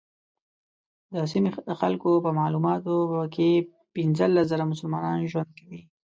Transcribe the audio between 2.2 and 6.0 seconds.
په معلوماتو په کې پنځلس زره مسلمانان ژوند کوي.